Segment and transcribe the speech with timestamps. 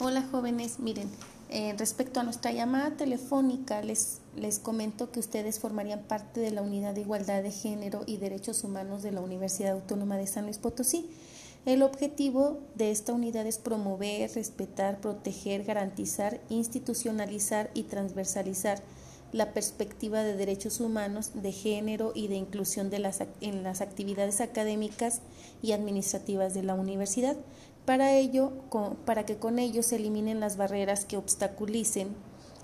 [0.00, 1.08] Hola jóvenes, miren,
[1.50, 6.62] eh, respecto a nuestra llamada telefónica, les, les comento que ustedes formarían parte de la
[6.62, 10.58] Unidad de Igualdad de Género y Derechos Humanos de la Universidad Autónoma de San Luis
[10.58, 11.08] Potosí.
[11.64, 18.82] El objetivo de esta unidad es promover, respetar, proteger, garantizar, institucionalizar y transversalizar
[19.30, 24.40] la perspectiva de derechos humanos, de género y de inclusión de las, en las actividades
[24.40, 25.22] académicas
[25.62, 27.36] y administrativas de la universidad,
[27.84, 28.52] para ello,
[29.04, 32.08] para que con ello se eliminen las barreras que obstaculicen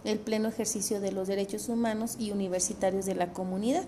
[0.04, 3.84] el pleno ejercicio de los derechos humanos y universitarios de la comunidad.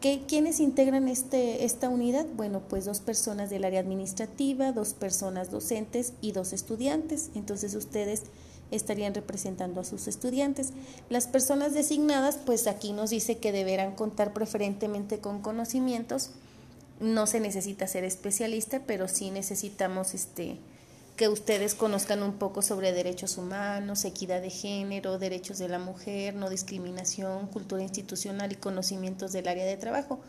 [0.00, 2.26] ¿Qué, ¿Quiénes integran este, esta unidad?
[2.36, 7.30] Bueno, pues dos personas del área administrativa, dos personas docentes y dos estudiantes.
[7.34, 8.24] Entonces ustedes
[8.72, 10.72] estarían representando a sus estudiantes.
[11.08, 16.30] Las personas designadas, pues aquí nos dice que deberán contar preferentemente con conocimientos
[17.00, 20.58] no se necesita ser especialista, pero sí necesitamos este
[21.16, 26.34] que ustedes conozcan un poco sobre derechos humanos, equidad de género, derechos de la mujer,
[26.34, 30.20] no discriminación, cultura institucional y conocimientos del área de trabajo.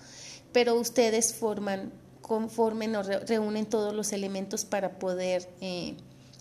[0.52, 5.96] Pero ustedes forman, conformen o reúnen todos los elementos para poder eh,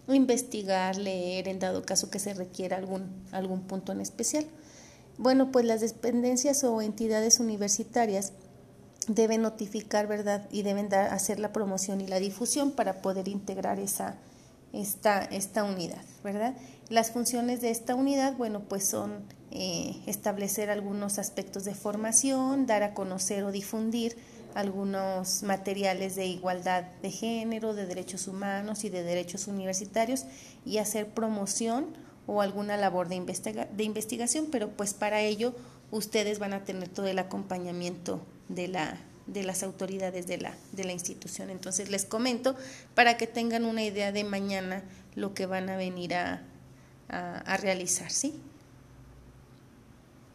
[0.09, 4.45] investigar, leer, en dado caso que se requiera algún, algún punto en especial.
[5.19, 8.33] Bueno, pues las dependencias o entidades universitarias
[9.08, 10.48] deben notificar, ¿verdad?
[10.50, 14.17] Y deben dar, hacer la promoción y la difusión para poder integrar esa,
[14.72, 16.55] esta, esta unidad, ¿verdad?
[16.89, 22.83] Las funciones de esta unidad, bueno, pues son eh, establecer algunos aspectos de formación, dar
[22.83, 24.17] a conocer o difundir
[24.55, 30.25] algunos materiales de igualdad de género, de derechos humanos y de derechos universitarios
[30.64, 31.86] y hacer promoción
[32.27, 35.55] o alguna labor de, de investigación, pero pues para ello
[35.91, 38.20] ustedes van a tener todo el acompañamiento
[38.55, 41.50] de, la, de las autoridades de la, de la institución.
[41.50, 42.56] Entonces les comento
[42.95, 44.83] para que tengan una idea de mañana
[45.14, 46.42] lo que van a venir a,
[47.08, 48.34] a, realizar, ¿sí?